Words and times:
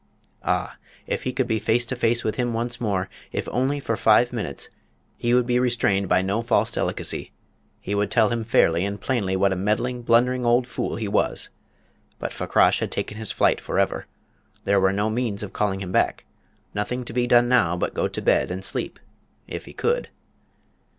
Ah! 0.41 0.77
if 1.05 1.21
he 1.25 1.31
could 1.31 1.45
be 1.45 1.59
face 1.59 1.85
to 1.85 1.95
face 1.95 2.23
with 2.23 2.33
him 2.37 2.53
once 2.55 2.81
more 2.81 3.07
if 3.31 3.47
only 3.51 3.79
for 3.79 3.95
five 3.95 4.33
minutes 4.33 4.67
he 5.15 5.31
would 5.31 5.45
be 5.45 5.59
restrained 5.59 6.09
by 6.09 6.23
no 6.23 6.41
false 6.41 6.71
delicacy: 6.71 7.31
he 7.79 7.93
would 7.93 8.09
tell 8.09 8.29
him 8.29 8.43
fairly 8.43 8.83
and 8.83 8.99
plainly 8.99 9.35
what 9.35 9.53
a 9.53 9.55
meddling, 9.55 10.01
blundering 10.01 10.43
old 10.43 10.65
fool 10.67 10.95
he 10.95 11.07
was. 11.07 11.49
But 12.17 12.33
Fakrash 12.33 12.79
had 12.79 12.89
taken 12.91 13.17
his 13.19 13.31
flight 13.31 13.61
for 13.61 13.77
ever: 13.77 14.07
there 14.63 14.79
were 14.79 14.91
no 14.91 15.11
means 15.11 15.43
of 15.43 15.53
calling 15.53 15.81
him 15.81 15.91
back 15.91 16.25
nothing 16.73 17.05
to 17.05 17.13
be 17.13 17.27
done 17.27 17.47
now 17.47 17.77
but 17.77 17.93
go 17.93 18.07
to 18.07 18.21
bed 18.23 18.49
and 18.49 18.65
sleep 18.65 18.99
if 19.47 19.65
he 19.65 19.71
could! 19.73 20.09